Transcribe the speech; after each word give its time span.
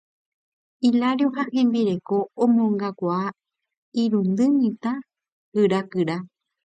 Hilario 0.87 1.27
ha 1.35 1.43
hembireko 1.59 2.17
omongakuaa 2.47 3.29
irundy 4.05 4.47
mitã 4.59 4.91
kyrakyra. 5.53 6.15